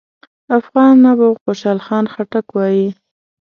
افغان 0.57 0.93
نبوغ 1.05 1.35
خوشحال 1.43 1.79
خان 1.85 2.05
خټک 2.13 2.47
وايي: 2.55 2.87